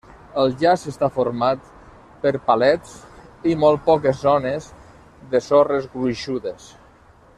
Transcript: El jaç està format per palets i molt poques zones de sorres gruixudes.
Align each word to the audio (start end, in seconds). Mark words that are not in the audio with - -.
El 0.43 0.53
jaç 0.61 0.85
està 0.91 1.09
format 1.17 1.67
per 2.23 2.31
palets 2.47 2.95
i 3.51 3.53
molt 3.65 3.85
poques 3.91 4.25
zones 4.29 4.71
de 5.35 5.43
sorres 5.49 5.87
gruixudes. 5.97 6.67